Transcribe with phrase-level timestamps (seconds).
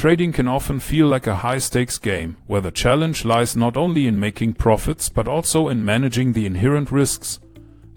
[0.00, 4.06] Trading can often feel like a high stakes game, where the challenge lies not only
[4.06, 7.38] in making profits but also in managing the inherent risks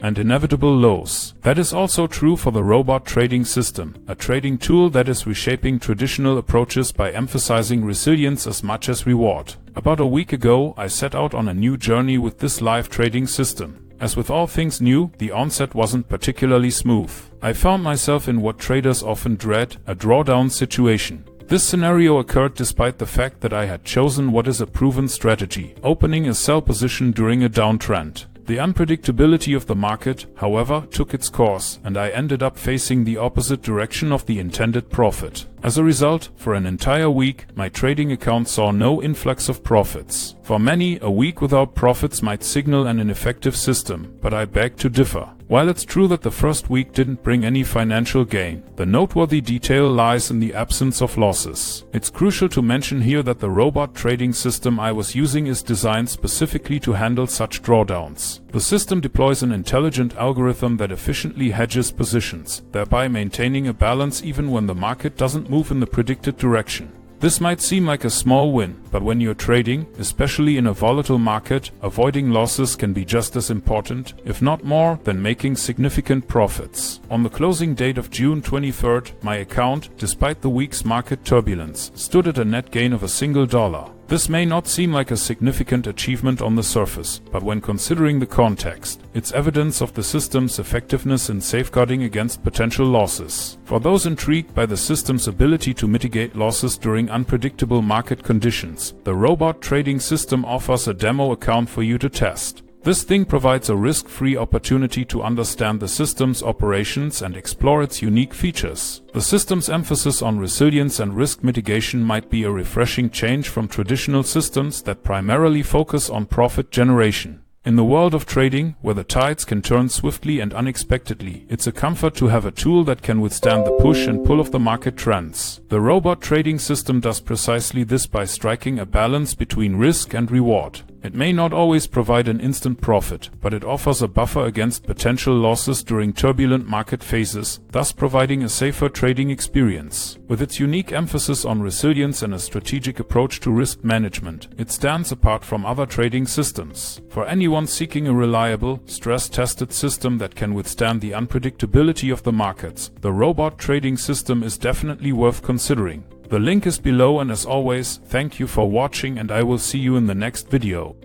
[0.02, 1.34] and inevitable lows.
[1.44, 5.80] That is also true for the robot trading system, a trading tool that is reshaping
[5.80, 9.56] traditional approaches by emphasizing resilience as much as reward.
[9.78, 13.28] About a week ago, I set out on a new journey with this live trading
[13.28, 13.80] system.
[14.02, 17.14] As with all things new, the onset wasn't particularly smooth.
[17.42, 21.24] I found myself in what traders often dread, a drawdown situation.
[21.48, 25.76] This scenario occurred despite the fact that I had chosen what is a proven strategy,
[25.84, 28.26] opening a sell position during a downtrend.
[28.46, 33.18] The unpredictability of the market, however, took its course, and I ended up facing the
[33.18, 35.46] opposite direction of the intended profit.
[35.64, 40.36] As a result, for an entire week, my trading account saw no influx of profits.
[40.44, 44.90] For many, a week without profits might signal an ineffective system, but I beg to
[44.90, 45.30] differ.
[45.48, 49.90] While it's true that the first week didn't bring any financial gain, the noteworthy detail
[49.90, 51.86] lies in the absence of losses.
[51.94, 56.10] It's crucial to mention here that the robot trading system I was using is designed
[56.10, 58.42] specifically to handle such drawdowns.
[58.54, 64.52] The system deploys an intelligent algorithm that efficiently hedges positions, thereby maintaining a balance even
[64.52, 66.92] when the market doesn't move in the predicted direction.
[67.20, 71.18] This might seem like a small win, but when you're trading, especially in a volatile
[71.18, 77.00] market, avoiding losses can be just as important, if not more, than making significant profits.
[77.10, 82.28] On the closing date of June 23rd, my account, despite the week's market turbulence, stood
[82.28, 83.90] at a net gain of a single dollar.
[84.14, 88.28] This may not seem like a significant achievement on the surface, but when considering the
[88.28, 93.58] context, it's evidence of the system's effectiveness in safeguarding against potential losses.
[93.64, 99.16] For those intrigued by the system's ability to mitigate losses during unpredictable market conditions, the
[99.16, 102.62] robot trading system offers a demo account for you to test.
[102.84, 108.34] This thing provides a risk-free opportunity to understand the system's operations and explore its unique
[108.34, 109.02] features.
[109.14, 114.24] The system's emphasis on resilience and risk mitigation might be a refreshing change from traditional
[114.24, 117.42] systems that primarily focus on profit generation.
[117.64, 121.72] In the world of trading, where the tides can turn swiftly and unexpectedly, it's a
[121.72, 124.98] comfort to have a tool that can withstand the push and pull of the market
[124.98, 125.62] trends.
[125.70, 130.82] The robot trading system does precisely this by striking a balance between risk and reward.
[131.04, 135.36] It may not always provide an instant profit, but it offers a buffer against potential
[135.36, 140.18] losses during turbulent market phases, thus providing a safer trading experience.
[140.30, 145.12] With its unique emphasis on resilience and a strategic approach to risk management, it stands
[145.12, 147.02] apart from other trading systems.
[147.10, 152.92] For anyone seeking a reliable, stress-tested system that can withstand the unpredictability of the markets,
[153.02, 156.06] the robot trading system is definitely worth considering.
[156.34, 159.78] The link is below and as always, thank you for watching and I will see
[159.78, 160.96] you in the next video.